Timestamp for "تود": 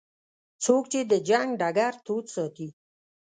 2.05-2.25